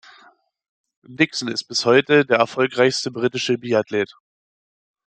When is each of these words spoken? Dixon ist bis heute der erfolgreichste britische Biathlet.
Dixon 1.15 1.47
ist 1.49 1.65
bis 1.65 1.85
heute 1.85 2.25
der 2.25 2.39
erfolgreichste 2.39 3.11
britische 3.11 3.59
Biathlet. 3.59 4.15